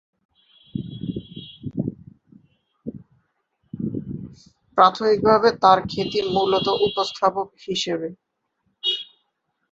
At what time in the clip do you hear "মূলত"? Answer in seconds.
6.35-6.67